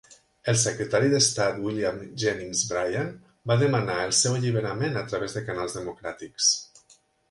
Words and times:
El 0.53 0.55
Secretari 0.61 1.11
d'Estat 1.11 1.59
William 1.65 1.99
Jennings 2.25 2.65
Bryan 2.73 3.13
va 3.53 3.61
demanar 3.67 4.01
el 4.09 4.19
seu 4.25 4.41
alliberament 4.41 5.01
a 5.01 5.09
través 5.15 5.41
de 5.41 5.49
canals 5.53 5.83
democràtics. 5.83 6.55